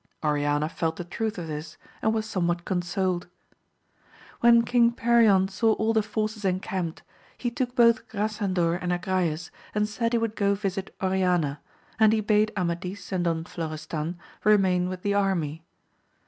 [0.23, 3.27] Oriana felt the truth of this, and was some what consoled.
[4.39, 7.03] When King Perion saw all the forces encamped,
[7.37, 11.59] he took both Grasandor and Agrayes and said he would go visit Oriana,
[11.99, 15.61] and he bade Amadis and Don Flo restan remain with the army.